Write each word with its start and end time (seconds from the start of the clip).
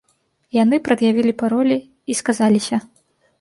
Яны 0.63 0.79
прад'явілі 0.87 1.33
паролі 1.41 1.77
і 2.15 2.17
сказаліся. 2.23 2.81